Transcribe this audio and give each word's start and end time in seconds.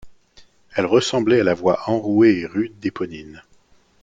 Elle 0.73 0.87
ressemblait 0.87 1.41
à 1.41 1.43
la 1.43 1.53
voix 1.53 1.87
enrouée 1.87 2.39
et 2.39 2.45
rude 2.47 2.79
d’Éponine. 2.79 3.43